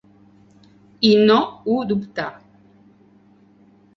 [1.09, 2.25] I no ho dubtà.